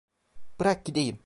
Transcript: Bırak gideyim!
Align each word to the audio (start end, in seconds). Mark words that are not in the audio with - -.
Bırak 0.59 0.85
gideyim! 0.85 1.19